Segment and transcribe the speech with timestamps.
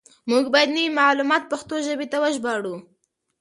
[0.29, 2.75] موږ بايد نوي معلومات پښتو ژبې ته وژباړو.